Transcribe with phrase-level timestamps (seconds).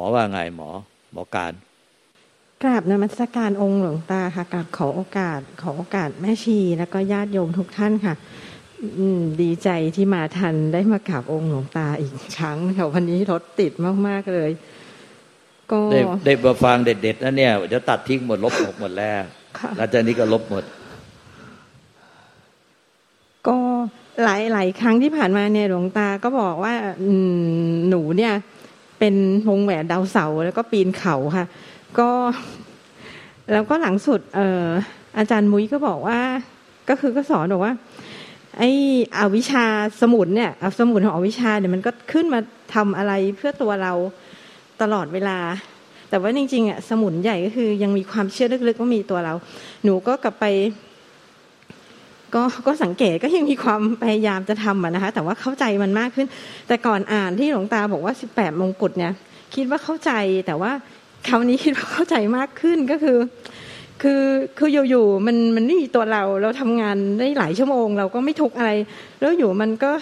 [0.00, 0.70] อ้าวหมอว่าไงหมอ
[1.12, 1.52] หมอการ
[2.62, 8.14] กราบนมัสการองค์หลวงตาค่ะกราบขอโอกาส ขอโอกาสแม่ชี แล้วก็ญาติโยมทุกท่านค่ะ
[9.42, 13.72] ดีใจที่มาทันได้มากราบองค์หลวงตาอีกครั้งค่ะวันนี้รถติด
[14.06, 14.50] มาก ๆ เลย
[15.72, 19.22] ก็ได้ได้มาฟังเด็ดๆนะเนี่ยจะตัดทิ้งหมดลบหมดหมดแล้ว
[19.76, 20.64] แล้วจากนี้ก็ลบหมด
[23.46, 23.56] ก็
[24.24, 26.74] หลายหลายครั้งที่ผ่านมาเนี่ยหลวงตาก็บอกว่า
[27.88, 28.34] หนูเนี่ย
[29.00, 29.14] เป็น
[29.48, 31.46] วงแหวนดาวเสาแล้วก็ปีนเขาค่ะ
[31.98, 32.10] ก็
[33.52, 34.64] แล้วก็หลังสุดเออ
[35.18, 36.18] อาจารย์มุ้ยก็บอกว่า
[36.88, 37.74] ก็คือก็สอนบอกว่า
[38.58, 38.70] ไอ้
[39.18, 39.64] อวิชา
[40.00, 42.40] สมุนเนี่ยอสมุนของอวิชาเนี่ยมันก็ขึ้นมา
[42.74, 43.92] ทำอะไรเพื่อตัวเรา
[44.82, 45.38] ตลอดเวลา
[46.08, 49.34] แต่ว่าจริงๆอะสมุนใหญ่ก็คือยังมีความเชื่อลึกๆว่ามีตัวเรา
[49.84, 50.44] หนูก็กลับไป
[52.34, 56.26] ก็ก็สังเกตก็ยังมีความพยายามจะทำนะคะ แต่ว่าเข้าใจมันมากขึ้น
[56.68, 59.12] แต่ก่อนอ่านที่หลวงตาบอกว่าสิบแปดมงกุฎเนี่ย
[59.54, 60.10] คิดว่าเข้าใจ
[60.46, 60.72] แต่ว่า
[61.28, 63.18] คราวนี้คิดว่าเข้าใจมากขึ้นก็คือ
[64.02, 64.22] คือ
[64.58, 68.70] คืออยู่ๆมันมันไม่มีตัวเราเราทำงานได้หลายชั่วโมง เราก็ไม่ทุกอะไร
[69.20, 69.92] แล้วอยู่มันก็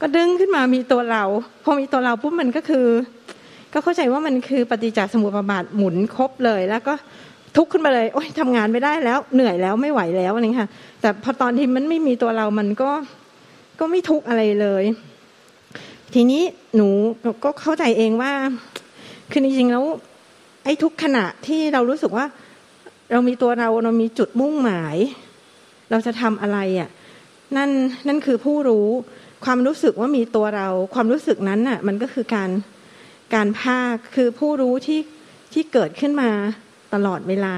[0.00, 1.24] ก็ดึงขึ้นมามีตัวเรา
[1.64, 2.86] พอมีตัวเราปุ๊บมันก็คือ
[3.72, 6.94] ก็เข้าใจว่ามันคือปฏิจจสมุปบาทหมุนครบเลย แล้วก็
[7.56, 10.68] ทุกข์ขึ้นมาเลย โอ๊ยทำงานไม่ได้แล้ว เหนื่อยแล้วไม่ไหวแล้วนี่ค่ะ
[11.00, 12.90] แต่พอตอนที่มันไม่มีตัวเรามันก็
[13.80, 14.84] ก็ไม่ทุกข์อะไรเลย
[16.14, 16.42] ทีนี้
[16.76, 16.88] หนู
[17.44, 18.32] ก็เข้าใจเองว่า
[19.30, 19.84] คือจริงๆแล้ว
[20.64, 22.26] ไอ้ทุกขณะที่เรารู้สึกว่า
[23.12, 24.96] เรามีตัวเราเรามีจุดมุ่งหมาย
[25.90, 26.88] เราจะทำอะไรอะ
[27.56, 27.70] นั่น
[28.08, 28.88] นั่นคือผู้รู้
[29.44, 32.50] ความรู้สึกว่ามีตัวเรา ความรู้สึกนั้นน่ะ มันก็คือการ
[33.34, 35.00] การภาคคือผู้รู้ที่
[35.52, 36.30] ที่เกิดขึ้นมา
[36.94, 37.54] ตลอดเวลา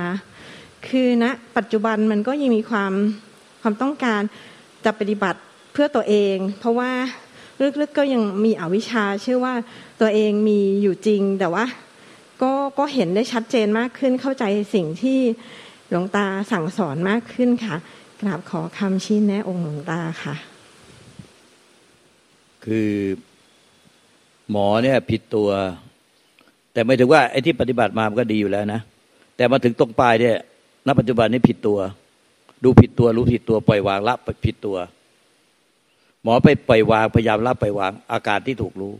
[0.89, 2.93] คือณนะปัจจุบันมันก็ยังมีความ
[3.63, 4.21] ความต้องการ
[4.85, 5.41] จะปฏิบัติ
[5.73, 6.91] เพื่อตัวเอง เพราะว่า
[7.81, 9.55] ลึกๆก็ยังมีอวิชชาเชื่อว่า
[10.01, 11.65] ตัวเองมีอยู่จริง แต่ว่า
[12.43, 15.19] ก็ก็เห็นได้ชัดเจนมากขึ้นเข้าใจสิ่งที่
[15.91, 17.77] หลวงตาสั่งสอนมากขึ้นค่ะ
[18.21, 20.35] กราบขอคำชี้แนะองค์หลวงตาค่ะ
[22.65, 22.93] คือ
[24.51, 25.49] หมอเนี่ยผิดตัว
[26.73, 28.81] แต่ไม่ถึงว่าไอ้ที่ปฏิบัติมามันก็ดีอยู่แล้วนะ
[29.41, 30.37] แต่มาถึงตรงปลายเนี่ย
[30.87, 31.79] ณปัจจุบันนี้ผิดตัว
[32.65, 34.15] ดูผิดตัว รู้ผิดตัวปล่อยวางละ
[34.45, 34.77] ผิดตัว
[36.23, 38.95] หมอไปปล่อยวางพยายามละปล่อยวาง อาการที่ถูกรู้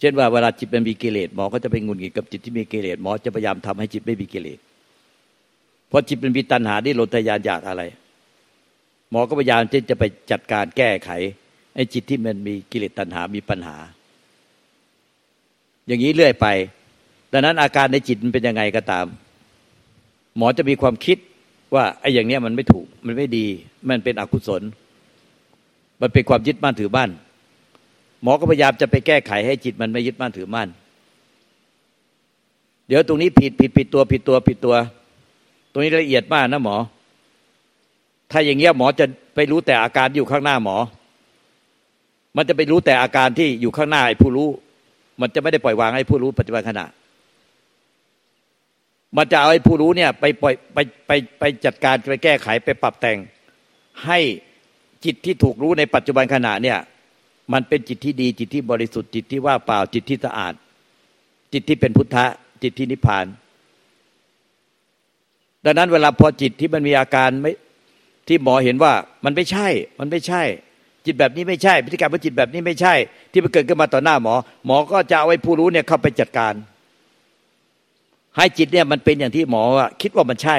[0.00, 4.58] เช่นว่าเวลาจิตมันมีกิเลสหมอก็จะไปงุนงิดกับจิตที่มีกิเลสหมอจะพยายามทำให้จิตไม่มีกิเลส
[5.88, 7.82] เพราะจิตมันมีตัณหาที่โลทยานอยากอะไร
[9.10, 11.10] หมอก็พยายามที่จะไปจัดการแก้ไข
[11.74, 13.76] ไอ้จิตที่มันมีกิเลสตัณหามีปัญหา
[15.86, 16.48] อย่างนี้เรื่อยไป
[17.32, 19.06] ดังนั้นอาการในจิตมันเป็นยังไงก็ตาม
[20.36, 21.18] หมอจะมีความคิด
[21.74, 23.46] ว่าไอ้อย่างเนี้ยมันไม่ถูกมันไม่ดี
[23.88, 24.62] มันเป็นอกุศล
[26.00, 27.10] มันเป็นความยึดมั่นถือบ้าน
[28.22, 30.68] หมอก็พยายามจะไปแก้ไขให้จิตมันไม่ยึดมั่นถือมั่น
[32.88, 34.76] เดี๋ยวตรงนี้ผิดผิดผิดตัวผิดตัวผิดตัว
[35.70, 36.76] ตรงนี้ละเอียดมากนะหมอ
[38.30, 40.76] ถ้าอย่างเงี้ยหมอจะไปรู้แต่อาการอยู่ข้างหน้าหมอ
[42.36, 44.48] มันจะไปรู้แต่อาการที่อยู่ข้างหน้าไอ้ผู้รู้
[45.20, 46.86] มันจะไม่ได้ปล่อยวางให้ผู้รู้ปัจจุบันขณะ
[49.16, 53.18] มันจะเอาไอ้ผู้รู้เนี่ยไปปล่อยไปไปไปจัดการไปแก้ไขไปปรับแต่ง
[54.06, 54.18] ให้
[55.04, 56.78] จิตที่ถูกรู้ในปัจจุบันขณะเนี่ย
[57.52, 60.54] มันเป็นจิตที่ดีจิตที่บริสุทธิ์จิตที่ว่าเปล่าจิตที่สะอาด
[61.52, 62.26] จิตที่เป็นพุทธะ
[62.62, 63.26] จิตที่นิพพาน
[65.64, 67.52] ดังนั้นเวลาพอจิตที่มันมีอาการไม่
[68.28, 68.92] ที่หมอเห็นว่า
[69.24, 69.68] มันไม่ใช่
[69.98, 70.42] มันไม่ใช่
[71.06, 72.94] จิตแบบนี้ไม่ใช่ พฤติกรรมของจิตแบบนี้ไม่ใช่
[73.32, 74.34] ที่มันเกิดขึ้นมาต่อหน้าหมอ
[74.66, 76.54] หมอก็จะเอาไว้ผู้รู้เนี่ยเข้าไปจัดการ
[78.36, 80.56] ให้จิตเนี่ยมันเป็นอย่างที่หมอว่าคิดว่ามันใช่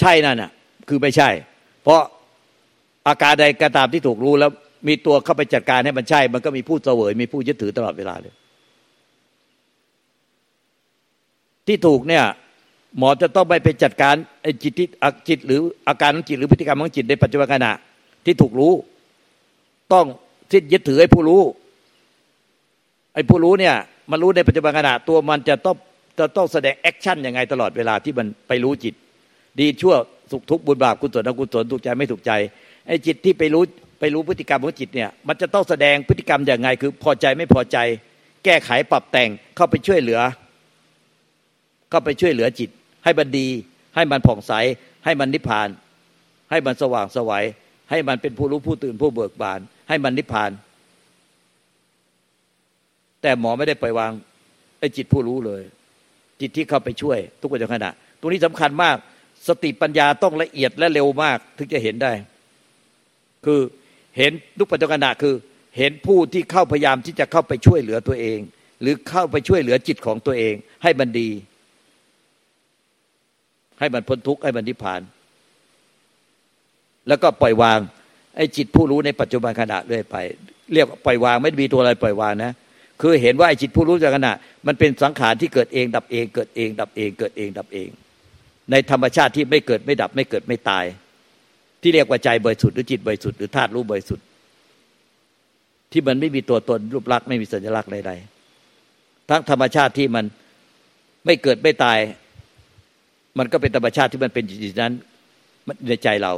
[0.00, 0.50] ใช่นั่นน่ะ
[0.88, 1.28] คือไม่ใช่
[1.82, 2.00] เพราะ
[3.08, 4.50] อาการใดก็ตามที่ถูกรู้แล้ว
[4.88, 8.34] มีตัวเข้าไปจัดการให้มันใช่ มันก็มีผู้เสวย มีผู้ยึดถือตลอดเวลาเลย
[11.66, 12.24] ที่ถูกเนี่ย
[12.98, 14.88] หมอจะต้องไปไปจัดการไอ้จิตที่
[15.28, 17.72] จิต หรืออาการของจิตหรือพฤติกรรมของจิตในปัจจุบันขณะ
[18.24, 18.72] ที่ถูกรู้
[19.92, 20.06] ต้อง
[20.50, 21.42] ที่ยึดถือไอ้ผู้รู้
[23.14, 23.74] ไอ้ผู้รู้เนี่ย
[24.10, 25.76] มันรู้ในปัจจุบันขณะตัวมันจะต้อง
[26.18, 28.94] จะต้องแสดงแอคชั่นยังไงตลอดเวลาที่มันไปรู้จิต
[29.60, 29.94] ดีชั่ว
[30.30, 32.32] สุขทุกข์บุญบาปกุศลอกุศลถูกใจไม่ถูกใจ
[32.86, 33.62] ไอ้จิตที่ไปรู้
[34.00, 37.78] ไปรู้พฤติกรรมของจิตเนี่ยมันจะต้องแสดงพฤติกรรมอย่างไง คือพอใจไม่พอใจ
[38.44, 40.20] แก้ไขปรับแต่งเข้าไปช่วยเหลือ
[41.90, 42.70] เข้าไปช่วยเหลือจิต
[43.04, 43.48] ให้มันดี
[43.94, 44.52] ให้มันผ่องใส
[45.04, 45.68] ให้มันนิพพาน
[46.50, 47.44] ให้มันสว่างสวัย
[47.90, 50.50] ให้มันเป็นผู้รู้ผู้ตื่นผู้เบิกบาน ให้มันนิพพาน
[53.22, 54.12] แต่หมอไม่ได้ปล่อยวาง
[54.78, 55.62] ไอ้จิตผู้รู้เลย
[56.40, 57.90] จิตที่เข้าไปช่วย ทุกวันขณะ
[58.20, 58.96] ตรงนี้สำคัญมาก
[59.48, 62.12] สติปัญญาต้องละเอียดและเร็วมาก ถึงจะเห็นได้
[63.44, 63.60] คือ
[64.18, 65.34] เห็นทุกปัจจุบันคือ
[65.78, 68.38] เห็นผู้ที่เข้าพยายามที่จะเข้าไปช่วยเหลือตัวเอง
[68.80, 71.30] หรือเข้าไปช่วยเหลือจิตของตัวเอง ให้มันดี
[73.78, 75.00] ให้มันพ้นทุกข์ให้มันนิพพาน
[77.08, 77.78] แล้วก็ปล่อยวาง
[78.36, 80.16] ไอ้จิตผู้รู้ในปัจจุบันขณะเรื่อยไป
[80.72, 82.52] เรียกปล่อยวางไม่มีตัวอะไรปล่อยวางนะ
[83.00, 84.32] คือเห็นว่าไอ้จิตผู้รู้จากขณะ
[84.66, 87.88] มันเป็นสังขารที่เกิดเอง ดับเอง เกิดเอง ดับเอง เกิดเอง ดับเอง
[88.70, 90.84] ในธรรมชาติที่ไม่เกิดไม่ดับไม่เกิดไม่ตาย
[91.82, 94.24] ที่เรียกว่าใจบริสุทธิ์หรือจิตบริสุทธิ์หรือธาตุรู้บริสุทธิ์
[95.92, 100.24] ที่มันไม่มีตัวตนรูปลักษณ์ไม่มีสัญลักษณ์ใดๆทั้งธรรมชาติที่มัน
[101.26, 101.98] ไม่เกิดไม่ตาย
[103.38, 104.92] มันก็เป็นธรรมชาติที่มันเป็นจิตนั้น
[105.88, 106.32] ในใจเรา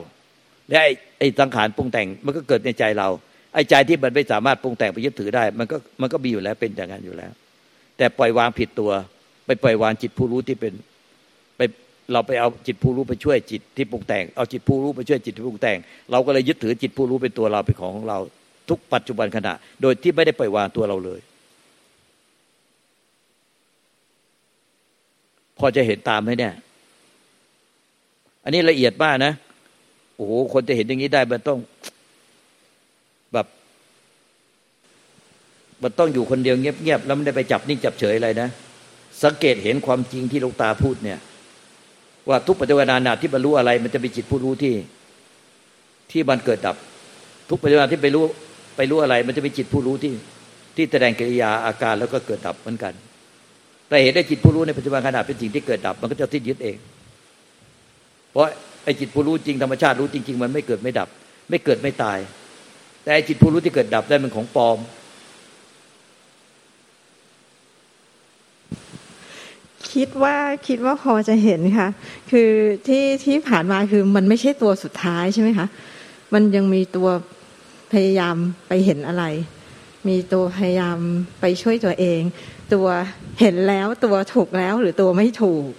[0.68, 0.78] และ
[1.18, 3.08] ไอ้สังขารปรุงแต่งมันก็เกิดในใจเรา
[3.54, 7.32] ไอ้ใจที่มันไม่สามารถปรุงแต่งไปยึดถือได้ มันก็มันก็มีอยู่แล้วเป็นอย่างนั้นอยู่แล้ว
[7.96, 8.90] แต่ปล่อยวางผิดตัว
[9.46, 10.72] ไปปล่อยวางจิตผู้รู้ที่เป็น
[11.56, 11.60] ไป
[12.12, 15.78] เราไปเอาจิตผู้รู้ไปช่วยจิตที่ปรุงแต่ง เอาจิตผู้รู้ไปช่วยจิตที่ปรุงแต่ง
[16.10, 18.18] เราก็เลยยึดถือจิตผู้รู้เป็นตัวเราเป็นของของเรา
[18.68, 19.52] ทุกปัจจุบันขณะ
[19.82, 21.20] โดยที่ไม่ได้ปล่อยวางตัวเราเลย
[25.58, 26.54] พอจะเห็นตามไหมเนี่ย
[28.44, 29.32] อันนี้ละเอียดมากนะ
[30.16, 31.58] โอ้โหคนจะเห็นอย่างนี้ได้มันต้อง
[33.32, 33.46] แบบ
[35.82, 38.48] มันต้องอยู่คนเดียวเงียบๆแล้วไม่ได้ไปจับนิ่งจับเฉยอะไรนะ
[39.24, 41.18] สังเกตเห็นความจริงที่ลูกตาพูดเนี่ย
[42.28, 44.74] ว่าทุกปัจจุบันนาที่บรรลุอะไร มันจะเป็นจิตผู้รู้ที่
[46.10, 46.76] ที่มันเกิดดับ
[47.48, 48.24] ทุกปัจจุบันที่ไปรู้
[48.76, 50.14] ไปรู้อะไร มันจะเป็นจิตผู้รู้ที่
[50.76, 52.92] ที่แสดงกิริยาอาการแล้วก็เกิดดับเหมือนกัน
[53.88, 56.76] แต่เห็นได้จิตผู้รู้ในปัจจุบันขณะเป็นสิ่งที่เกิดดับ มันก็จะสิ้นยึดเอง
[58.30, 58.44] เพราะ
[58.84, 61.08] ไอ้จิตผู้รู้จริงธรรมชาติรู้จริง ๆ มันไม่เกิดไม่ดับ
[61.50, 62.18] ไม่เกิดไม่ตาย
[63.08, 64.78] แต่จิตผู้รู้ที่เกิดดับได้เป็นของปลอม
[69.92, 70.36] คิดว่า
[70.68, 71.88] คิดว่าพอจะเห็นค่ะ
[72.30, 72.50] คือ
[72.86, 75.66] ที่ที่ผ่านมาคือมันไม่ใช่ตัวสุดท้ายใช่ไหมคะ
[76.34, 77.08] มันยังมีตัว
[77.92, 78.36] พยายาม
[78.68, 79.24] ไปเห็นอะไร
[80.08, 80.98] มีตัวพยายาม
[81.40, 82.20] ไปช่วยตัวเอง
[82.74, 82.86] ตัว
[83.40, 85.70] เห็นแล้วตัวถูกแล้วหรือตัวไม่ถูก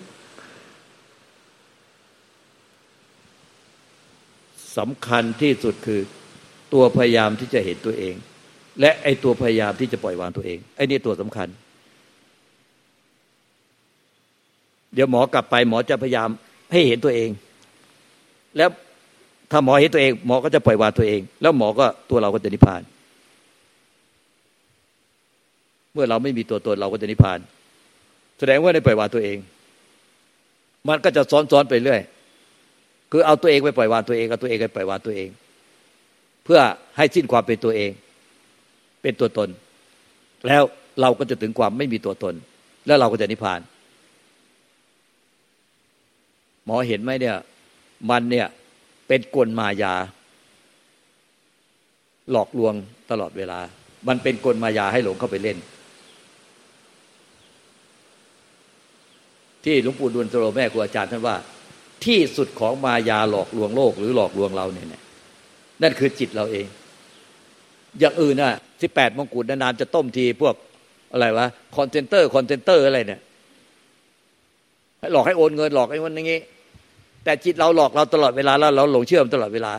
[4.77, 6.01] สำคัญที่สุดคือ
[6.73, 8.15] ตัวพยายามที่จะเห็นตัวเอง
[8.79, 11.47] และไอ้ตัวพยายามที่จะปล่อยวางตัวเองไอ้นี่ตัวสำคัญ
[14.93, 16.29] เดี๋ยวหมอกลับไปหมอจะพยายาม
[16.71, 17.29] ให้เห็นตัวเอง
[18.57, 18.69] แล้ว
[19.51, 22.81] ถ้าหมอเห็นตัวเอง หมอก็จะปล่อยวางตัวเอง แล้วหมอก็ตัวเราก็จะนิพพาน
[25.93, 27.39] เมื่อเราไม่มีตัวตนเราก็จะนิพพาน
[28.39, 29.37] แสดงว่าได้ปล่อยวางตัวเอง
[30.87, 32.01] มันก็จะซ้อนๆไปเรื่อย
[33.11, 35.29] คือเอาตัวเองไปปล่อยวางตัวเองเอาตัวเองไปปล่อยวางตัวเอง
[36.51, 36.63] พื่อ
[36.97, 37.91] ให้สิ้นความเป็นตัวเอง
[39.01, 39.49] เป็นตัวตน
[40.47, 40.63] แล้ว
[41.01, 42.35] เราก็จะถึงความไม่มีตัวตน
[42.87, 43.59] แล้วเราก็จะนิพพาน
[46.65, 47.37] หมอเห็นไหมเนี่ย
[48.09, 48.47] มันเนี่ย
[49.07, 49.93] เป็นกลมายา
[52.31, 52.73] หลอกลวง
[53.11, 53.59] ตลอดเวลา
[54.07, 55.57] มันเป็นกลมายาให้หลงเข้าไปเล่น
[59.63, 61.35] ที่หลวงปู่ดูลโตโรแม่ครูอาจารย์ท่านว่า
[62.05, 65.03] ที่สุดของมายาหลอกลวงโลก หรือหลอกลวงเราเนี่ย
[65.81, 66.67] นั่นคือจิตเราเอง
[67.99, 70.55] อย่างอื่นน่ะที่แปดมงกุฎนานๆจะต้มทีพวก
[71.11, 71.45] อะไรวะ
[71.77, 73.21] call center call center อะไรเนี่ย
[75.13, 76.39] หลอกให้โอนเงินหลอกให้วันอย่างงี้
[77.23, 79.73] แต่จิตเราหลอกเราตลอดเวลาแล้วเราหลงเชื่อตลอดเวลา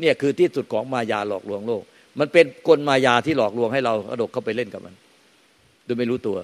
[0.00, 1.82] เนี่ยคือที่สุดของมายาหลอกลวงโลก
[2.18, 4.94] มันเป็นกลมายาที่หลอกลวงให้เรากระโดดเข้าไปเล่นกับมัน
[5.84, 6.36] โดยไม่รู้ตัว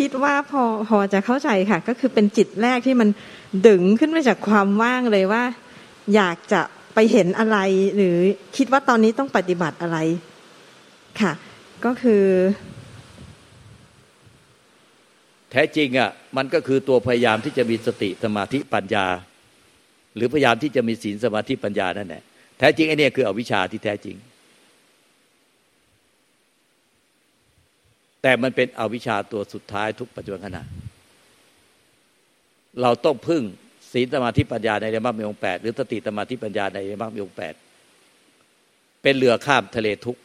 [0.00, 3.08] คิดว่าพอพอจะเข้าใจค่ะ ก็คือเป็นจิตแรกที่มัน
[3.66, 5.42] ดึงขึ้นมาจากความว่างเลยว่า
[6.14, 6.62] อยากจะ
[6.94, 7.58] ไปเห็นอะไร
[7.96, 8.16] หรือ
[8.56, 9.98] คิดว่าตอนนี้ต้องปฏิบัติอะไร
[11.20, 11.32] ค่ะ
[11.84, 12.24] ก็คือ
[15.50, 19.06] แท้จริงอะ มันก็คือตัวพยายามที่จะมีสติสมาธิปัญญา
[20.16, 22.22] หรือพยายามที่จะมีศีลสมาธิปัญญานั่นแหละ
[22.58, 24.16] แท้จริงไอ้นี่คืออวิชชาที่แท้จริง
[28.22, 30.62] แต่มันเป็นอวิชชาตัวสุดท้ายทุกปัจจุบันขณะ
[32.82, 33.42] เราต้องพึ่ง
[33.92, 37.54] ศีลสมาธิปัญญาในเรมักมีองแปดหรือสติสมาธิปัญญาในเรมักมีองแปด
[39.02, 40.16] เป็นเรือข้ามทะเลทุก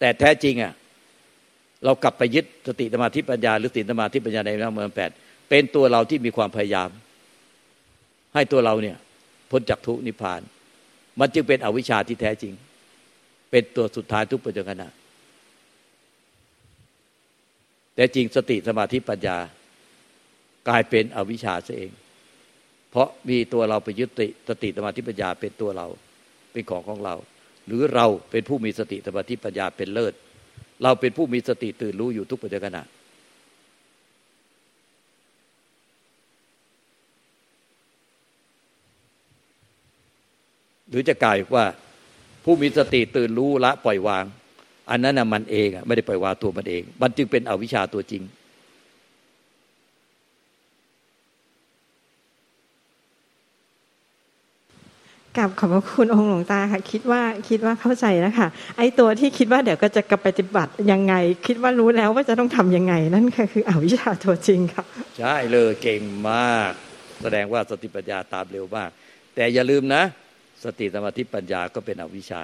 [0.00, 0.72] แต่แท้จริงอะ
[1.84, 5.10] เรากลับไปยึดสติสมาธิปัญญา หรือศีลสมาธิปัญญาในเรมักมีองแปด
[5.48, 6.90] เป็นตัวเราที่มีความพยายาม
[8.34, 8.96] ให้ตัวเราเนี่ย
[9.50, 10.40] พ้นจากทุกนิพพาน
[11.20, 12.52] มันจึงเป็นอวิชชาที่แท้จริง
[13.50, 14.88] เป็นตัวสุดท้ายทุกปัจจุบันขณะ
[17.96, 19.36] แต่จริงสติสมาธิปัญญา
[20.68, 21.92] กลายเป็นอวิชชาซะเอง
[22.90, 25.86] เพราะมีตัวเราไปยึดติสติสมาธิปัญญาเป็นตัวเรา
[26.52, 27.14] เป็นของของเรา
[27.66, 30.14] หรือเราเป็นผู้มีสติสมาธิปัญญาเป็นเลิศ
[30.82, 32.78] เราเป็นผู้มีสติตื่นรู้อยู่ทุกปัจจุบัน
[40.90, 41.66] หรือจะกลายว่า
[42.44, 44.24] ผู้มีสติตื่นรู้ละปล่อยวาง
[44.90, 48.24] อันนั้นนะมันเองไม่ได้ปล่อยวางตัวมันเอง มันจึงเป็นอวิชชาตัวจริง
[55.38, 61.14] กับขอบพระคุณองค์หลวงตาค่ะ คิดว่าคิดว่าเข้าใจแล้วค่ะ ไอ้ตัวที่คิดว่าเดี๋ยวก็จะกปฏิบัติยังไง
[61.46, 64.84] คิดว่ารู้แล้วว่าจะต้องทํำยังไง นั่นคืออวิชชาตัวจริงค่ะ
[65.18, 66.72] ใช่เลยเก่งมาก
[67.22, 68.90] แสดงว่าสติปัญญาตามเร็วมาก
[69.34, 70.02] แต่อย่าลืมนะ
[70.64, 72.42] สติสมาธิปัญญาก็เป็นอวิชชา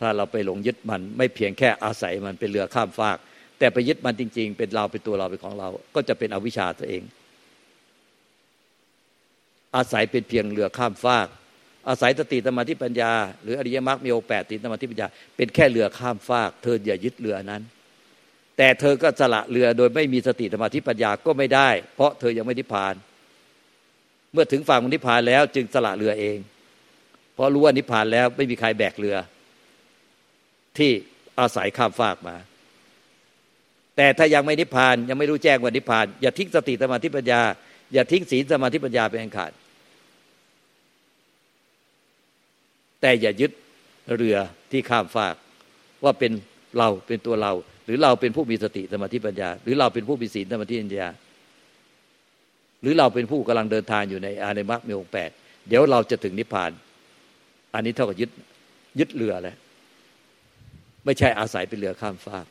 [0.00, 3.18] ถ้าเราไปหลงยึดมัน ไม่เพียงแค่อาศัยมันเป็นเรือข้ามฟาก
[3.58, 7.02] แต่ไปยึดมันจริง ๆ เป็นเราเป็นตัวเราเป็นของเรา ก็จะเป็นอวิชชาตัวเอง
[9.76, 11.26] อาศัยเป็นเพียงเรือข้ามฟาก
[11.88, 13.12] อาศัยสติสมาธิปัญญา
[13.42, 17.62] หรืออริยมรรคมีองแปดติสมาธิปัญญา เป็นแค่เรือข้ามฟาก เธออย่ายึดเรือนั้น
[18.56, 22.94] แต่เธอก็สละเรือโดยไม่มีสติสมาธิปัญญาก็ไม่ได้ เพราะเธอยังไม่นิพพาน
[24.32, 26.38] เมื่อถึงฝั่งนิพพานแล้วจึงสละเรือเอง
[27.34, 29.16] เพราะรู้ว่านิพพานแล้วไม่มีใครแบกเรือ
[30.78, 30.90] ที่
[31.40, 32.36] อาศัยข้ามฟากมา
[33.96, 37.40] แต่ถ้ายังไม่นิพพานยังไม่รู้แจ้งว่านิพพาน อย่าทิ้งสติสมาธิปัญญา
[37.94, 39.52] อย่าทิ้งศีลสมาธิปัญญาเป็นอันขาด
[43.00, 43.52] แต่อย่ายึด
[44.16, 44.36] เรือ
[44.70, 45.34] ที่ข้ามฟาก
[46.04, 46.32] ว่าเป็น
[46.78, 47.52] เราเป็นตัวเรา
[47.84, 51.08] หรือเราเป็นผู้มีสติสมาธิปัญญา หรือเราเป็นผู้มีศีลสมาธิปัญญา
[52.82, 55.30] หรือเราเป็นผู้กำลังเดินทางอยู่ในอาในมรรคมีองค์แปด
[55.68, 56.70] เดี๋ยวเราจะถึงนิพพาน
[57.74, 58.30] อันนี้เท่ากับยึด
[58.98, 59.56] ยึดเรือแล้ว
[61.08, 62.46] ไม่ใช่อาศัยเป็นเรือข้ามฟาก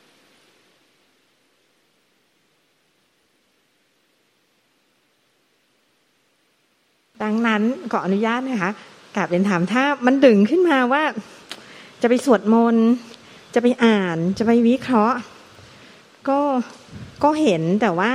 [7.22, 7.62] ดังนั้น
[7.92, 8.72] ขออนุญาตนะคะ
[9.16, 11.02] กลับเรียนถามถ้ามันดึงขึ้นมาว่า
[12.02, 12.86] จะไปสวดมนต์
[13.54, 15.18] จะไปอ่านจะไปวิเคราะห์
[16.28, 16.40] ก็
[17.24, 18.12] ก็เห็นแต่ว่า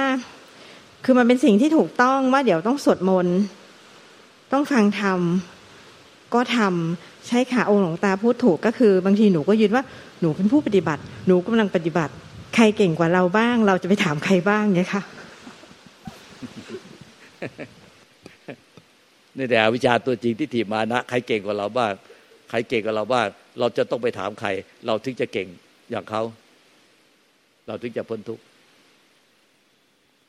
[1.06, 3.38] คือมันเป็นสิ่งที่ถูกต้องว่าเดี๋ยวต้องสวดมนต์
[4.52, 5.20] ต้องฟังธรรม
[6.34, 9.84] ก็ทำ ใช่ค่ะองค์หลวงตาพูดถูกก็คือบางทีหนูก็ยืนว่า
[10.22, 12.14] หนูเป็นผู้ปฏิบัติ หนูกำลังปฏิบัติ
[12.56, 15.02] ใครเก่งกว่าเราบ้าง เราจะไปถามใครบ้างเนี่ยค่ะ
[19.38, 21.94] นี่แต่วิชาตัวจริงที่ถีมานะ ใครเก่งกว่าเราบ้าง
[22.50, 23.28] ใครเก่งกว่าเราบ้าง
[23.60, 24.50] เราจะต้องไปถามใคร
[24.86, 25.48] เราถึงจะเก่ง
[25.92, 26.22] อย่างเขา
[27.68, 28.44] เราถึงจะพ้นทุกข์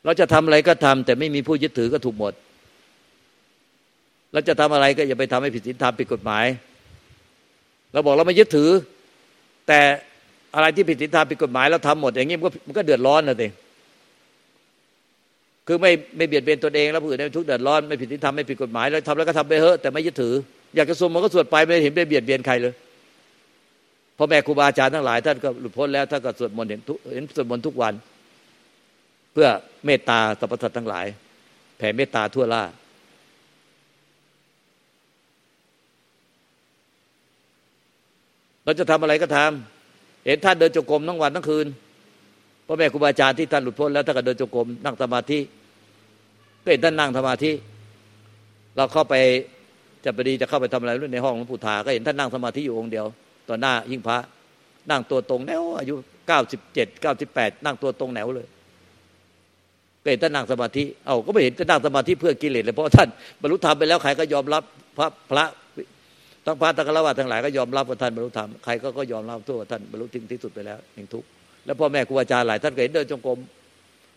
[0.05, 2.35] เราจะทำอะไรก็ทำแต่ไม่มีผู้ยึดถือก็ถูกหมด
[4.33, 6.45] เราจะทำอะไรก็อย่าไปทำให้ผิดศีลธรรมผิดกฎหมาย
[7.95, 8.71] เราบอกเราไม่ยึดถือ
[9.69, 9.81] แต่
[10.55, 13.53] อะไรที่ผิดศีลธรรมผิดกฎหมายเราทำหมด อย่างนี้มันก็มันก็เดือดร้อนนะเอง
[15.67, 20.35] คือไม่ไม่เบียดเบียนตนเองแล้วผู้อื่นไม่ทุกเดือดร้อนไม่ผิดที่ทำไม่ผิดกฎหมายแล้วทำแล้วก็ทำไปเถอะแต่ไม่ยึดถือ
[20.77, 22.75] อยากจะสวดมันก็สวดไปไม่เห็นไปเบียดเบียนใครเลย
[24.17, 27.95] พ่อแม่ครูบาอาจารย์ทั้งหลายท่านก็หลุดพ้นแล้วท่านก็สวดมนต์เห็นทุกเห็นสวดมนต์ทุกวัน
[29.33, 29.49] เพื่อ
[29.85, 31.07] เมตตาสรรพสัตว์ทั้งหลาย
[31.79, 32.63] แผ่เมตตาทั่วล่า
[38.65, 41.67] เราจะทำอะไรก็ทำเห็นท่านเดินจงกรมทั้งวันทั้งคืน
[42.67, 45.39] พ่อแม่ครูบาอาจารย์ที่ท่านหลุดพ้นแล้วท่านก็เดินจงกรมนั่งสมาธิ
[46.63, 47.53] ก็เห็นท่านนั่งสมาธิ
[48.77, 49.15] เราเข้าไป
[50.05, 53.07] จะไปดีจะเข้าไปทำอะไรรุ่นในห้องหลวงปู่ทาก็เห็นท่านนั่งสมาธิอยู่องค์เดียว
[53.49, 54.19] ต่อหน้ายิ่งพระ
[54.91, 55.95] นั่งตัวตรงแนวอายุ
[56.29, 58.47] เก้าสิบเจ็ดเก้าสิบแปดนั่งตัวตรงแนวเลย
[60.03, 63.09] ก็เห็นท่านนั่งสมาธิ เอาก็ไม่เห็นจะนั่งสมาธิเพื่อกิเลสเลยเพราะท่าน
[63.41, 64.63] บรรลุธรรมไปแล้วใครก็ยอมรับ
[64.97, 65.45] พระพระ
[66.45, 71.25] ทั้งพระทั้งฆราวาสทั้งหลายก็ยอมรับว่าท่านบรรลุธรรมใครก็ก็ยอมรับทั่วว่าท่านบรรลุถึงที่สุดไปแล้วหนึ่งทุก
[71.65, 73.39] แล้วพ่อแม่ครูอาจารย์หลายท่านก็เห็นเดินจงกรม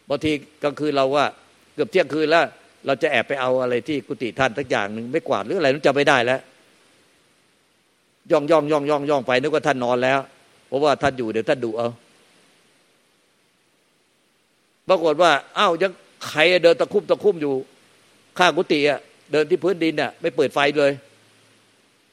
[0.10, 0.32] บางที
[0.64, 1.26] กลางคืนเราว่า
[1.76, 2.46] เกือบเที่ยงคืนแล้ว
[2.86, 6.40] เราจะแอบไปเอาอะไรที่กุฏิท่านทักอย่างหนึ่งไม่กวาดหรืออะไรนั้นจะไม่ได้แล้ว
[8.32, 10.20] ย่องย่องย่องย่องย่องไปนึกว่าท่านนอนแล้ว
[10.68, 11.90] เพราะว่าท่านอยู่เดี๋ยวท่านดุเอา
[14.90, 15.92] ปรากฏว่าอ้าวยัง
[16.28, 17.54] ใครเดินตะคุ่มตะคุ่มอยู่
[18.40, 19.00] ข้างกุฏิอะ
[19.32, 20.92] เดินที่พื้นดินอะไม่เปิดไฟเลย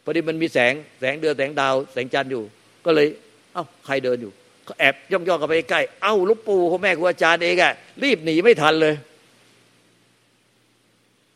[0.04, 2.42] พอดีมันมีแสงแสงเดือนแสงดาว แสงจันทร์อยู่
[2.84, 3.06] ก็เลย
[3.54, 4.32] เอ้าใครเดินอยู่
[4.78, 8.94] แอบย่องย่องกันไปใกล้เอ้าลูกปู่พ่อแม่ครูอาจารย์เองอะรีบหนีไม่ทันเลย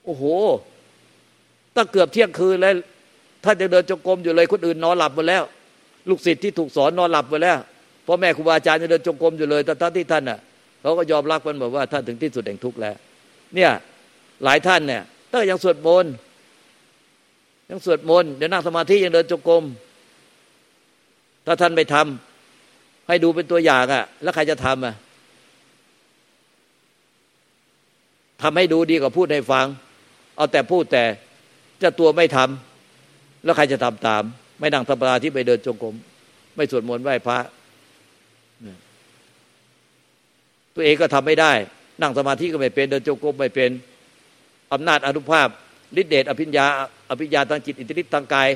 [0.04, 0.24] โอ้โห
[1.76, 2.74] ตั้งเกือบเที่ยงคืนแล้ว
[3.44, 5.42] ท่านจะเดินจงกรมอยู่เลยคนอื่นนอนหลับหมดแล้ว
[6.08, 7.58] ลูกศิษย์ที่ถูกสอนนอนหลับหมดแล้ว
[8.06, 10.38] พ่อแม่ครูอาจารย์จะเดินจงกรมอยู่เลยแต่ท่านที่ท่านอะ
[10.80, 12.96] เขาก็ยอมรับกันบอกว่าท่านถึงที่สุดแห่งทุกข์แล้ว
[13.54, 13.70] เนี่ย
[14.44, 16.12] หลายท่านเนี่ยตั้งยังสวดมนต์
[17.70, 19.64] ยังสวดมนต์เดี๋ยวนั่งสมาธิยังเดินจงกรม
[21.46, 24.94] ถ้าท่านไม่ทำให้ดูเป็นตัวอย่างอะ่ะ แล้วใครจะทำอะ
[28.42, 29.66] ทำให้ดูดีกว่าพูดให้ฟัง
[30.36, 31.04] เอาแต่พูดแต่
[31.82, 34.22] จ้าตัวไม่ทำแล้วใครจะทำตาม
[34.60, 35.94] ไม่นั่งธรรมาที่ไปเดินจงกรม
[36.56, 37.38] ไม่สวดมนต์ไหว้พระ
[40.74, 41.52] ตัวเองก็ทำไม่ได้
[42.02, 43.70] นั่งสมาธิก็ไม่เป็น เดินจงกรมไม่เป็น
[44.72, 45.48] อำนาจอนุภาพ
[46.00, 46.66] ฤทธิเดชอภิญญา
[47.10, 48.48] อภิญญาทางจิตอิทธิฤทธิ์ทางกาย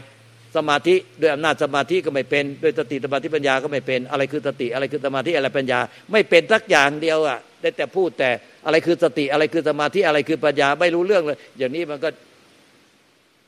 [0.56, 5.80] สมาธิด้วยอำนาจสมาธิก็ไม่เป็น ด้วยสติสมาธิปัญญาก็ไม่เป็น อะไรคือสติอะไรคือสมาธิอะไรปัญญา
[6.12, 8.30] ไม่เป็นสักอย่างเดียวอะได้แต่พูดแต่
[8.64, 12.08] อะไรคือสติอะไรคือสมาธิอะไรคือปัญญาไม่รู้เรื่องเลย อย่างนี้มันก็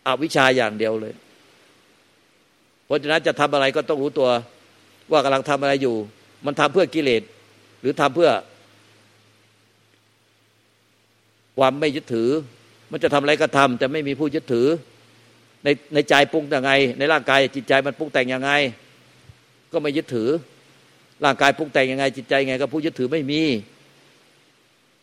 [0.07, 1.15] อวิชาอย่างเดียวเลย
[2.87, 4.29] เพราะฉะนั้นจะทำอะไรก็ต้องรู้ตัว
[5.13, 5.97] ว่ากำลังทำอะไรอยู่
[6.47, 7.23] มันทำเพื่อกิเลส
[7.81, 8.31] หรือทำเพื่อ
[11.59, 12.31] ความไม่ยึดถือ
[12.97, 14.67] มันจะทำอะไรก็ทำแต่ไม่มีผู้ยึดถือ
[15.65, 18.51] ในในใจปรุงยังไง ในร่างกายจิตใจมันปรุงแต่งยังไง
[19.73, 20.29] ก็ไม่ยึดถือ
[21.25, 23.43] ร่างกายปรุงแต่งยังไง จิตใจยังไง ก็ผู้ยึดถือไม่มี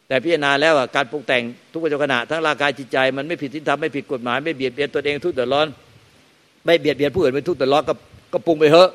[0.08, 5.68] แต่พิจารณาแล้วการปรุงแต่งทุกขณะทั้งร่างกายจิตใจมันไม่ผิดศีลธรรมไม่ผิดกฎหมายไม่เบียดเบียนตัวเองทุกข์เดือดร้อน
[6.66, 7.94] ไม่เบียดเบียนผู้อื่นเป็นทุกข์เดือดร้อนก็
[8.34, 8.90] ก็ปรุงไปเถอะ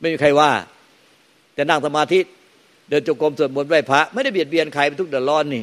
[0.00, 0.50] ไม่มีใครว่า
[1.56, 2.20] จะนั่งสมาธิ
[2.88, 5.62] เดินจงกรมสวดมนต์ไหว้พระไม่ได้เบียดเบียนใครเป็นทุกข์เดือดร้อนนี่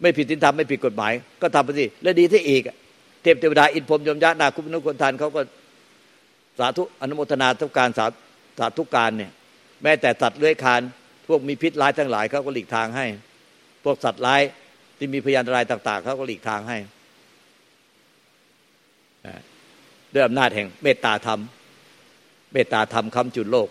[0.00, 2.62] ไม่ผิดศีลธรรมไม่ผิดกฎหมาย ก็ทำไปสิและดีที่อีก
[3.22, 5.40] เทพเทวดาอินพรมยมยะนาคุณนุคนทานเขาก็
[6.58, 8.06] สาธุอนุโมทนาทุกการสา
[8.58, 9.32] สาธุการเนี่ย
[9.82, 10.80] แม้แต่สัตว์เลื้อยคาน
[11.28, 13.06] พวกมีพิษร้ายทั้งหลายเขาก็หลีกทางให้
[13.84, 14.42] พวกสัตว์ร้าย
[14.98, 16.78] ที่มีพยานรายต่าง ๆเขาก็หลีกทางให้
[20.12, 21.40] ด้วยอำนาจแห่งเมตตาธรรม
[22.52, 23.68] เมตตาธรรมคำจุดโลก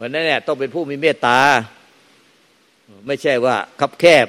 [0.00, 1.38] วันนั้นเนี่ยต้องเป็นผู้มีเมตตา
[3.06, 4.26] ไม่ใช่ว่าคับแคบ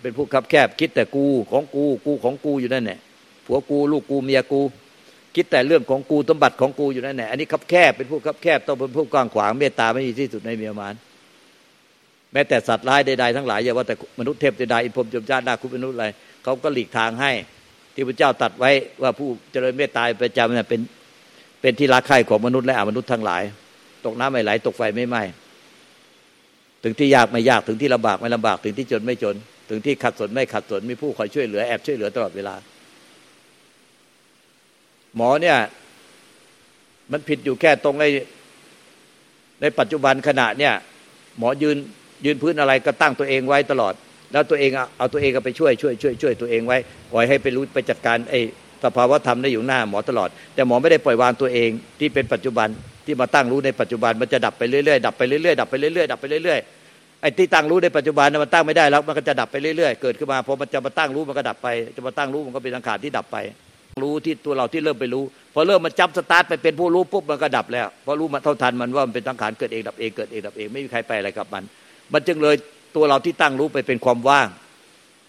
[0.00, 2.98] เป็นผู้คับแคบ คิดแต่กูของกูกูของกูอยู่นั่นแหละ
[3.46, 4.60] ผัวกูลูกกูเมียกู
[5.34, 10.94] คิดแต่เรื่องของกูสมบัติของกูอยู่นั่นแหละอันนี้คับแคบเป็นผู้คับแคบต้องเป็นผู้กว้างขวางเมตตาไม่มีที่สุดในเมียมาน
[12.32, 16.06] แม้แต่สัตว์ร้ายใดๆทั้งหลายอย่าว่าแต่มนุษย์เทพใดๆอินพรมจมจ้าหน้าคุณมนุษย์อะไร
[16.44, 17.32] เขาก็หลีกทางให้
[17.94, 18.70] ที่พระเจ้าตัดไว้
[19.02, 20.80] ว่าผู้เจริญเมตตาประจำเนี่ยเป็น
[21.60, 23.42] เป็นที่รักใคร่ของมนุษย์และอมนุษย์ทั้งหลาย
[24.04, 25.22] ตกน้ำไม่ไหลตกไฟไม่ไหม้
[26.84, 29.36] ถึงที่ยากไม่ยากถึงที่ลำบากไม่ลำบากถึงที่จนไม่จน
[29.70, 32.54] ถึงที่ขัดสนไม่ขัดสนมีผู้คอยช่วยเหลือแอบช่วยเหลือตลอดเวลา
[35.16, 35.56] หมอเนี่ย
[37.12, 38.04] มันผิดอยู่แค่ตรงใน
[39.60, 40.74] ในปัจจุบันขณะเนี่ย
[41.38, 41.76] หมอยืน
[42.24, 43.94] ยืนพื้นอะไรก็ตั้งตัวเองไว้ตลอด
[44.32, 46.78] แล้วตัวเองเอาตัวเองก็ไปช่วยช่วยช่วยช่วยตัวเองไว้
[47.12, 48.40] ปล่อยให้ไปรู้ไปจัดการไอ้
[48.84, 52.68] สภาวะธรรมได้อยู่หน้าหมอตลอด แต่หมอไม่ได้ปล่อยวางตัวเองที่เป็นปัจจุบัน
[53.06, 63.36] ที่มาตั้งรู้ในปัจจุบันมันจะดับไปเรื่อยๆดับไปเรื่อยๆดับไปเรื่อยๆดับไปเรื่อยๆไอ้ที่ตั้งรู้ในปัจจุบันมันตั้งไม่ได้แล้วมันก็จะดับไปเรื่อยๆเกิดขึ้นมาพอมันจะมาตั้งรู้มันก็ดับไป จะมาตั้งรู้มันก็เป็นสังขารที่ดับไป
[64.02, 71.62] รู้ที่ตัวเราที่เริ่มไปรู้พอเริ่มมัน jump start ไปเป็นผู้รู้ปุ๊บมันก็ดับแล้วพอรู้มันเท่าทันมันว่ามันเป็นสังขารเกิดเองดับเองเกิดเองดับเองไม่มีใครไปอะไรกับมัน
[72.12, 72.56] มันจึงเลย
[72.96, 74.48] ตัวเราที่ตั้งรู้ไปเป็นความว่าง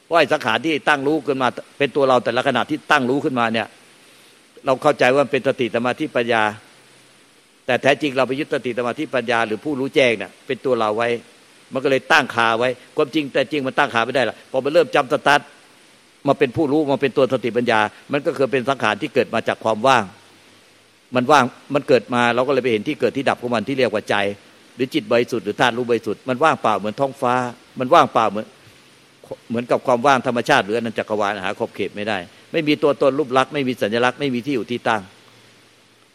[0.06, 3.68] เพราะไอ้สังขารที่ตั้งรู้ขึ้นมาเป็นตัวเราแต่ละขณะที่ตั้งรู้ขึ้นมาเนี่ย
[4.66, 6.44] เราเข้าใจว่าเป็นสติสมาธิปัญญา
[7.66, 11.10] แต่แท้จริงเราไปยึดสติสมาธิปัญญาหรือผู้รู้แจ้งเนี่ยเป็นตัวเราไว้
[11.74, 15.42] มันก็เลยตั้งขาไว้ ความจริงแต่จริงมันตั้งขาไม่ได้ละพอมันเริ่ม jump start
[16.28, 17.80] มาเป็นผู้รู้มาเป็นตัวสติปัญญา
[18.12, 20.04] มันก็คือเป็นสังขารที่เกิดมาจากความว่าง
[21.16, 24.16] มันว่างมันเกิดมาเราก็เลยไปเห็นที่เกิดที่ดับของมันที่เรียกว่าใจ
[24.76, 27.34] หรือจิตบริสุทธิ์หรือธาตุรู้บริสุทธิ์มันว่างเปล่าเหมือนท้องฟ้า
[27.80, 28.46] มันว่างเปล่าเหมือน
[29.50, 32.18] เหมือนกับความว่างธรรมชาติหรืออนันตจักรวาลหาขอบเขตไม่ได้
[32.52, 35.02] ไม่มีตัวตนรูปลักษณ์ไม่มีสัญลักษณ์ไม่มีที่อยู่ที่ตั้ง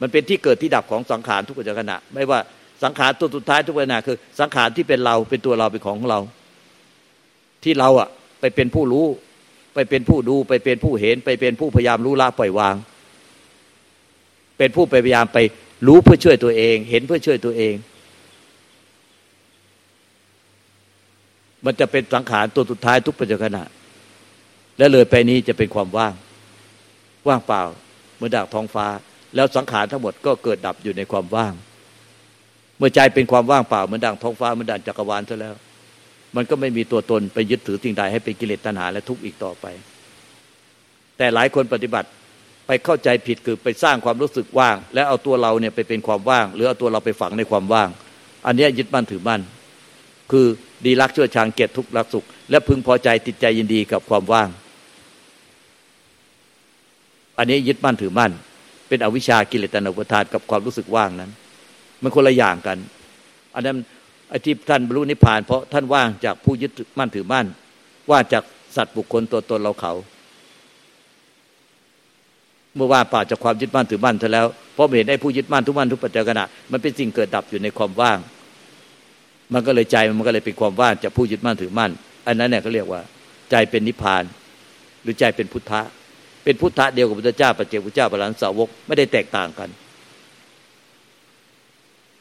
[0.00, 2.38] มันเป็นที่เกิดที่ดับของสังขารทุกขณะ ไม่ว่า
[2.82, 6.20] สังขารตัวสุดท้ายทุกเวลาคือ สังขารที่เป็นเราเป็นตัวเราเป็นของเรา
[7.64, 8.08] ที่เราอะ
[8.40, 9.06] ไปเป็นผู้รู้
[9.74, 12.76] ไปเป็นผู้ดูไปเป็นผู้เห็น ไปเป็นผู้พยายามรู้ละปล่อยวาง
[14.58, 15.38] เป็นผู้พยายามไป
[15.86, 17.74] รู้เพื่อช่วยตัวเอง เห็นเพื่อช่วยตัวเอง
[21.64, 23.58] มันจะเป็นสังขารตัวสุดท้ายทุกปัจจุบัน
[24.78, 26.14] และเลยไปนี้จะเป็นความว่าง
[27.28, 27.62] ว่างเปล่า
[28.14, 28.86] เหมือนดากท้องฟ้า
[29.34, 31.52] แล้วสังขารทั้งหมดก็เกิดดับอยู่ในความว่าง
[32.78, 35.54] เมื่อใจเป็นความว่างเปล่าเหมือนดังท้องฟ้าเหมือนดังจักรวาลซะแล้ว
[36.36, 39.66] มันก็ไม่มีตัวตนไปยึดถือสิ่งใดให้เป็นกิเลสตัณหาและทุกข์อีกต่อไป
[41.16, 42.08] แต่หลายคนปฏิบัติ
[42.66, 47.88] ไปเข้าใจผิดคือไปสร้างความรู้สึกว่าง แล้วเอาตัวเราเนี่ยไปเป็นความว่าง หรือเอาตัวเราไปฝังในความว่าง
[48.46, 49.40] อันนี้ยึดมั่นถือมั่น
[50.30, 50.46] คือ
[50.84, 54.48] ดีรักชั่วชางเกียรติทุกข์รักสุข และพึงพอใจติดใจยินดีกับความว่าง
[57.38, 58.32] อันนี้ยึดมั่นถือมั่น
[58.90, 61.30] เป็นอวิชากิเลสตนอุปทานกับความรู้สึกว่างนั้น
[62.02, 62.78] มันคนละอย่างกัน
[63.54, 63.76] อันนั้น
[64.30, 67.46] ไอ้ที่ท่านบรรลุนิพพาน เพราะท่านว่างจากผู้ยึดมั่นถือมั่น
[68.10, 68.44] ว่าจาก
[68.76, 69.92] สัตว์บุคคลตัวตนเราเขา
[72.76, 78.18] เมื่อว่าป่าจากความยึดมั่นถือมั่นเธอแล้วเพราะเห็นได้ผู้ยึดมั่นทุกมั่นทุกปัจจัยขณะมันเป็นสิ่งเกิดดับอยู่ในความว่าง
[79.52, 81.90] มันก็เลยใจมันก็เลยเป็นความว่างจากผู้ยึดมั่นถือมั่น
[82.26, 83.00] อันนั้นเนี่ยเขาเรียกว่า
[83.50, 84.24] ใจเป็นนิพพาน
[85.02, 85.80] หรือใจเป็นพุทธะ
[86.44, 89.68] เป็นพุทธะเดียวกับพระเจ้าปัจเจกพระเจ้าปรานสาวกไม่ได้แตกต่างกัน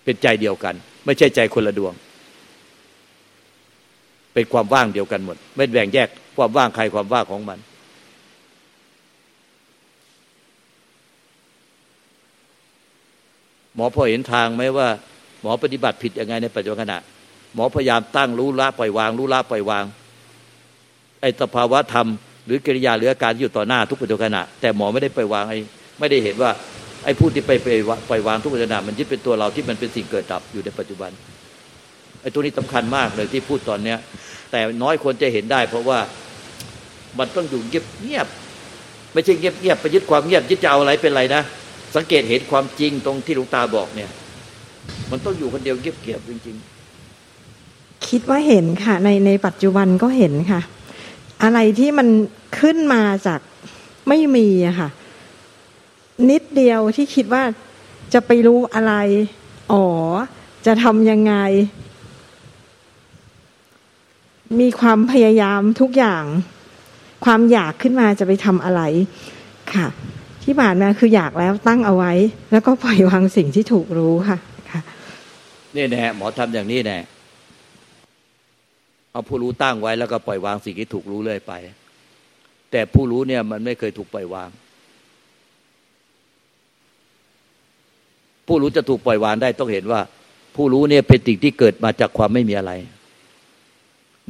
[0.04, 1.94] เป็นใจเดียวกัน ไม่ใช่ใจคนละดวง
[4.34, 7.60] เป็นเป็นความว่างเดียวกันหมด ไม่แบ่งแยกความว่างใครความว่างของมัน
[13.76, 14.88] หมอพอเห็นทางไหมว่า
[15.42, 17.00] หมอปฏิบัติผิดยังไงในปัจจุบันขณะ
[17.56, 19.84] หมอพยายามตั้งรู้ละปล่อยวาง รู้ละปล่อยวาง
[21.22, 22.08] ไอ้สภาวะธรรม
[22.50, 25.58] หรือกิริยาหรืออาการที่อยู่ต่อหน้าทุกปัจจุบันะแต่หมอไม่ได้ไปวางไอ้
[26.00, 26.52] ไม่ได้เห็นว่า
[27.06, 27.68] ไอ้ผู้ที่ไปไป
[28.10, 31.12] ปวางทุกปัจจุบันมันยึดเป็นตัวเราที่มันเป็นสิ่งเกิดดับอยู่ในปัจจุบัน
[32.22, 33.98] ไอ้ตัวนี้สำคัญมากเลยที่พูดตอนเนี้ย
[34.52, 36.00] แต่น้อยคนจะเห็นได้ เพราะว่า
[37.20, 38.28] มันต้องอยู่เงียบเงียบ
[39.14, 41.42] ไม่ใช่เงียบเงียบไปยึดความเงียบยึดจะเอาอะไรเป็นไรนะ
[41.96, 44.10] สังเกตเห็นความจริงตรงที่หลวงตาบอกเนี่ย
[45.12, 46.56] มันต้องอยู่คนเดียวเงียบเงียบจริง
[47.32, 50.62] ๆ คิดว่าเห็นค่ะ ในในปัจจุบันก็เห็นค่ะ
[51.44, 52.08] อะไรที่มัน
[52.60, 53.40] ขึ้นมาจาก
[54.10, 54.90] ไม่มีอะค่ะ
[56.30, 57.44] นิดเดียวที่คิดว่า
[58.14, 58.94] จะไปรู้อะไร
[59.72, 59.86] อ๋อ
[60.66, 61.34] จะทำยังไง
[64.60, 66.24] มีความพยายามทุกอย่าง
[67.26, 68.82] ความอยากขึ้นมาจะไปทำอะไร
[69.74, 69.88] ค่ะ
[70.44, 72.14] ที่ผ่านมาคืออยากแล้วตั้งเอาไว้
[72.52, 74.38] แล้วก็ปล่อยวางสิ่งที่ถูกรู้ค่ะ
[74.72, 74.82] ค่ะ
[75.76, 76.98] นี่แน่หมอทำอย่างนี้แน่
[79.12, 81.54] เอาผู้รู้ตั้งไว้แล้วก็ปล่อยวางสิ่งที่ถูกรู้เลยไป
[82.72, 84.50] แต่ผู้รู้เนี่ยมันไม่เคยถูกปล่อยวาง
[88.48, 90.02] ผู้รู้จะถูกปล่อยวางได้ต้องเห็นว่า
[90.56, 92.72] ผู้รู้เนี่ยเป็นสิ่งที่เกิดมาจากความไม่มีอะไร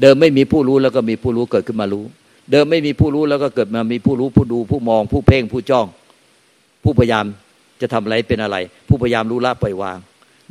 [0.02, 2.06] เดิมไม่มีผู้รู้แล้วก็มีผู้รู้เกิดขึ้นมารู้
[2.52, 5.86] เดิมไม่มีผู้รู้แล้วก็เกิดมามีผู้รู้ผู้ดูผู้มอง ผู้เพ่งผู้จ้อง
[6.84, 7.26] ผู้พยายาม
[7.82, 9.98] จะทำอะไรเป็นอะไร ผู้พยายามรู้ละปล่อยวาง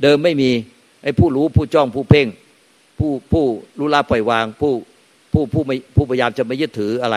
[0.03, 0.51] เดิมไม่มี
[1.03, 2.27] ไอ้ผู้รู้ผู้จ้องผู้เพ่ง
[2.99, 3.45] ผู้ผู้
[3.79, 4.73] รู้ละปล่อยวาง ผู้
[5.33, 7.17] ผู้ผู้ไม่ผู้พยายามจะไม่ยึดถืออะไร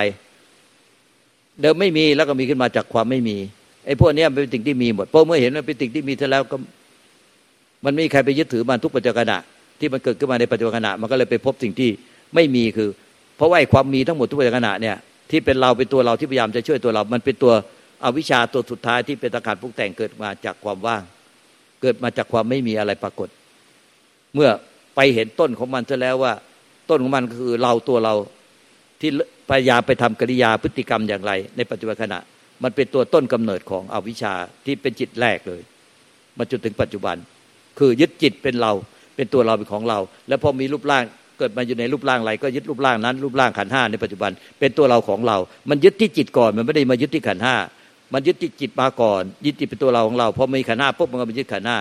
[1.61, 3.37] เดิมไม่มีแล้วก็มีขึ้นมาจากความไม่มี
[3.85, 6.57] ไอ้พวกนี้เป็นสิ่งที่มีหมดพอเมื่อเห็นมันเป็นสิ่งที่มีเท่าแล้วก็
[7.85, 9.33] มันไม่มีใครไปยึดถือมันทุกปัจจุบัน
[9.79, 11.89] ที่มันเกิดขึ้นมาในปัจจุบันขณะมันก็เลยไปพบสิ่งที่
[12.35, 12.89] ไม่มีคือ
[13.37, 14.95] เพราะว่าความมีทั้งหมดทุกขณะเนี่ย
[15.31, 17.53] ที่เป็นเราเป็นตัวเราที่พยายามจะช่วยตัวเรา มันเป็นตัว
[18.03, 21.03] อวิชชาตัวสุดท้ายที่เป็นตะการพุกแต่งเกิดมาจากความว่าง
[21.81, 23.29] เกิดมาจากความไม่มีอะไรปรากฏ
[24.35, 24.49] เมื่อ
[24.95, 26.33] ไปเห็นต้นของมันซะแล้วว่า
[26.89, 28.13] ต้นของมันคือเราตัวเรา
[29.01, 29.09] ที่
[29.49, 32.19] พยายามไปทำกิริยาพฤติกรรมอย่างไร ในปัจจุบันขณะ
[32.63, 34.33] มันเป็นตัวต้นกำเนิดของอวิชชา
[34.65, 35.61] ที่เป็นจิตแรกเลย
[36.37, 37.15] มาจนถึงปัจจุบัน
[37.79, 38.71] คือยึดจิตเป็นเรา
[39.15, 41.03] เป็นตัวเราเป็นของเรา แล้วพอมีรูปร่าง
[41.37, 45.37] เกิดมาอยู่ในรูปร่างอะไรก็ยึดรูปร่างนั้น รูปร่างขันห้าในปัจจุบัน เป็นตัวเราของเรา
[45.69, 47.55] มันยึดที่จิตก่อน มันไม่ได้มายึดที่ขันห้า
[48.13, 51.77] มันยึดที่จิตมาก่อน ยึดจิตเป็นตัวเราของเราพอมีขันห้าปุ๊บมันก็มายึดขันห้า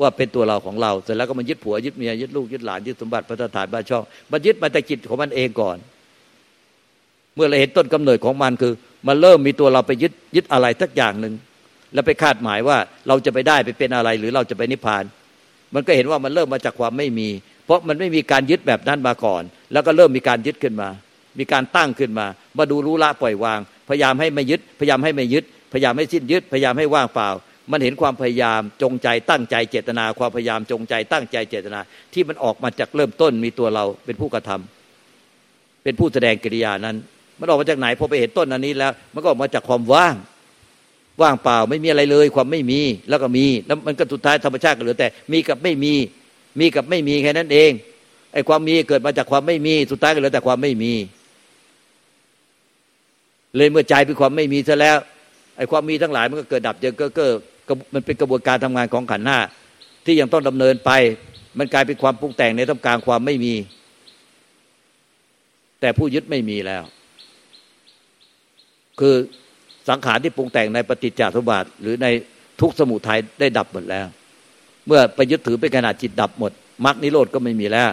[0.00, 5.76] ว่าเป็นตัวเราของเรา เสร็จแล้วก็มันยึดผัวยึดเมียยึดลูกยึดหลานยึดสมบัติพระฐานบ้านช่องมันยึดมาแต่จิตของมันเองก่อน
[7.34, 8.72] เมื่อเราเห็นต้นกำเนิดของมันคือ
[9.08, 11.34] มันเริ่มมีตัวเราไปยึดยึดอะไรสักอย่างหนึ่ง
[11.94, 12.76] แล้วไปคาดหมายว่า
[13.08, 15.04] เราจะไปได้ไปเป็นอะไรหรือเราจะไปนิพพาน
[15.74, 17.28] มันก็เห็นว่ามันเริ่มมาจากความไม่มี
[17.64, 20.88] เพราะมันไม่มีการยึดแบบนั้นมาก่อน แล้วก็เริ่มมีการยึดขึ้นมา
[21.38, 22.26] มีการตั้งขึ้นมา
[22.58, 27.28] มาดูรู้ละปล่อยวาง พยายามให้ไม่ยึด พยายามให้ไม่ยึด พยายามให้สิ้นยึด พยายามให้ว่างเปล่า
[27.72, 31.80] มันเห็นความพยายามจงใจตั้งใจเจตนา ความพยายามจงใจตั้งใจเจตนา
[32.12, 36.96] ที่มันออกมาจากเริ่มต้นมีตัวเราเป็นผู้กระทำเป็นผู้แสดงกิริยานั้น
[37.40, 40.14] มันออกมาจากไหนพอไปเห็นต้นอันนี้แล้ว มันก็ออกมาจากความว่าง
[41.22, 45.94] ว่างเปล่าไม่มีอะไรเลย ความไม่มีแล้วก็มีแล้วมันก็สุดท้ายธรรมชาติก็เหลือแต่ มีกับไม่มี
[46.60, 47.70] มีกับไม่มีแค่นั้นเอง
[48.32, 50.92] ไอ้ความมีเกิดมาจากความไม่มี สุดท้ายก็เหลือแต่ความไม่มี
[53.56, 54.98] เลยเมื่อใจเป็นความไม่มีซะแล้ว
[55.56, 57.26] ไอ้ความมีทั้งหลายมันก็เกิดดับเยอะก็ก็
[57.94, 59.38] มันเป็นกระบวนการทำงานของขันห้า
[60.04, 60.90] ที่ยังต้องดำเนินไป
[61.58, 63.54] มันกลายเป็นความปรุงแต่งในท่ามกลางความไม่มี
[65.80, 66.82] แต่ผู้ยึดไม่มีแล้ว
[69.00, 69.14] คือ
[69.88, 72.06] สังขารที่ปรุงแต่งในปฏิจจสมบัติหรือใน
[72.60, 74.06] ทุกสมุทัยได้ดับหมดแล้ว
[74.86, 76.52] เมื่อไปยึดถือเป็นขนาดจิตดับหมด
[76.84, 77.90] มรรคนิโรธก็ไม่มีแล้ว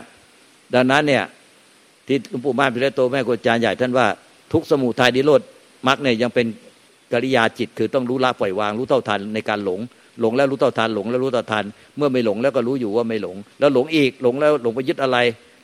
[0.74, 1.24] ดังนั้นเนี่ย
[2.08, 4.08] ที่หลวงปู่ม่านพิเรโตแม่ครูอาจารย์ใหญ่ท่านว่า
[4.54, 5.42] ทุกสมุทัยนิโรธ
[5.88, 6.46] มรรคเนี่ยยังเป็น
[7.16, 9.80] กิริยาจิตคือต้องรู้ละปล่อยวางรู้เท่าทันในการหลง
[10.22, 11.66] หลงแล้วรู้เท่าทันหลงแล้วรู้เท่าทัน
[11.98, 15.18] เมื่อไม่หลงแล้วก็รู้อยู่ว่าไม่หลง แล้วหลงอีกหลงแล้วหลงไปยึดอะไร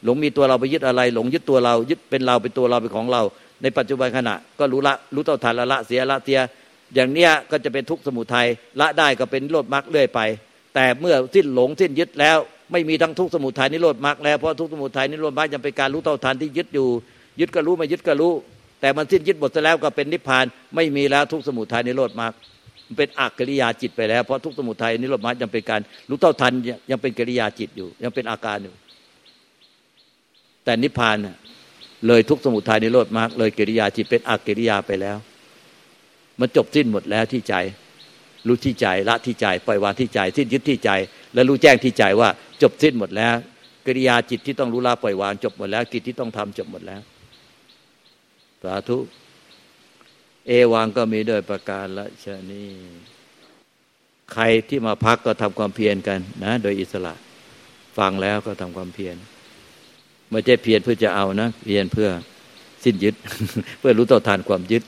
[0.05, 3.21] หลงมีตัวเราไปยึดอะไร หลงยึดตัวเรายึดเป็นเราเป็นตัวเราเป็นของเรา
[3.61, 6.39] ในปัจจุบันขณะ ก็รู้ละรู้เท่าทันละละเสียละเสีย
[6.93, 8.47] อย่างเนี้ยก็จะเป็นทุกข์สมุทัย
[8.79, 10.19] ละได้ก็เป็นโลดมรรคเรื่อยไป
[10.75, 12.37] แต่เมื่อสิ้นหลงสิ้นยึดแล้ว
[12.71, 16.89] ไม่มีทั้งทุกข์สมุทัยนิโรธมรรคแล้วเพราะทุกข์สมุทัยนิโรธมรรคยังเป็นการรู้เท่าทันที่ยึดอยู่
[17.39, 18.33] ยึดก็รู้ไม่ยึดก็รู้
[18.81, 22.33] แต่มันสิ้นยึดหมดแล้วก็เป็นนิพพานไม่มีแล้วทุกสมุทัยนิโรธมรรค
[22.97, 26.53] เป็นอักกิริยาจิตไปแล้ว เพราะทุกสมุทัยนิโรธมรรคยังเป็นการรู้เท่าทัน
[26.91, 28.73] ยังเป็นกิริยาจิตอยู่ ยังเป็นอาการอยู่
[30.65, 31.17] แต่นิพพาน
[32.07, 35.17] เลยทุกสมุทัยนิโรธมรรคเลยกิริยาจิตเป็นอักกิริยาไปแล้ว
[36.39, 37.55] มันจบสิ้นหมดแล้วที่ใจ
[38.47, 40.89] รู้ที่ใจละที่ใจปล่อยวางที่ใจสิ้นยึดที่ใจ
[41.33, 42.29] และรู้แจ้งที่ใจว่า
[42.61, 43.35] จบสิ้นหมดแล้ว
[43.85, 47.01] กิริยาจิตที่ต้องรู้ละปล่อยวางจบหมดแล้ว กิจที่ต้องทำจบหมดแล้ว
[48.63, 48.97] สาธุ
[50.47, 52.65] เอวังก็มีด้วยประการละชนี
[54.33, 57.13] ใครที่มาพักก็ทำความเพียรกันนะ โดยอิสระ
[57.97, 59.15] ฟังแล้วก็ทำความเพียร
[60.29, 62.09] ไม่ใช่เพียรเพื่อจะเอานะ เพียรเพื่อ
[62.83, 63.15] สิ้นยึด
[63.79, 64.83] เพื่อรู้ต่อทานความยึด